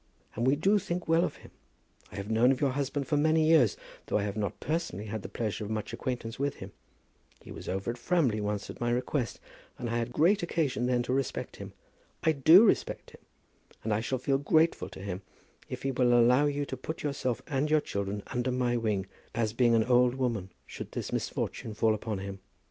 And 0.35 0.47
we 0.47 0.55
do 0.55 0.79
think 0.79 1.07
well 1.07 1.23
of 1.23 1.35
him. 1.35 1.51
I 2.11 2.15
have 2.15 2.27
known 2.31 2.51
of 2.51 2.59
your 2.59 2.71
husband 2.71 3.07
for 3.07 3.17
many 3.17 3.45
years, 3.47 3.77
though 4.07 4.17
I 4.17 4.23
have 4.23 4.35
not 4.35 4.59
personally 4.59 5.05
had 5.05 5.21
the 5.21 5.29
pleasure 5.29 5.63
of 5.63 5.69
much 5.69 5.93
acquaintance 5.93 6.39
with 6.39 6.55
him. 6.55 6.71
He 7.39 7.51
was 7.51 7.69
over 7.69 7.91
at 7.91 7.99
Framley 7.99 8.41
once 8.41 8.67
at 8.71 8.81
my 8.81 8.89
request, 8.89 9.39
and 9.77 9.91
I 9.91 9.99
had 9.99 10.11
great 10.11 10.41
occasion 10.41 10.87
then 10.87 11.03
to 11.03 11.13
respect 11.13 11.57
him. 11.57 11.73
I 12.23 12.31
do 12.31 12.63
respect 12.63 13.11
him; 13.11 13.21
and 13.83 13.93
I 13.93 13.99
shall 13.99 14.17
feel 14.17 14.39
grateful 14.39 14.89
to 14.89 15.01
him 15.03 15.21
if 15.69 15.83
he 15.83 15.91
will 15.91 16.19
allow 16.19 16.47
you 16.47 16.65
to 16.65 16.75
put 16.75 17.03
yourself 17.03 17.43
and 17.45 17.69
your 17.69 17.79
children 17.79 18.23
under 18.25 18.49
my 18.51 18.77
wing, 18.77 19.05
as 19.35 19.53
being 19.53 19.75
an 19.75 19.83
old 19.83 20.15
woman, 20.15 20.51
should 20.65 20.93
this 20.93 21.13
misfortune 21.13 21.75
fall 21.75 21.93
upon 21.93 22.17
him. 22.17 22.39